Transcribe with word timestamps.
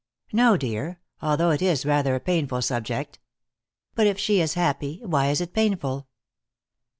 "No, 0.33 0.57
dear. 0.57 0.99
Although 1.21 1.51
it 1.51 1.61
is 1.61 1.85
rather 1.85 2.15
a 2.15 2.19
painful 2.19 2.63
subject." 2.63 3.19
"But 3.93 4.07
if 4.07 4.17
she 4.17 4.41
is 4.41 4.55
happy, 4.55 4.99
why 5.05 5.27
is 5.29 5.41
it 5.41 5.53
painful?" 5.53 6.07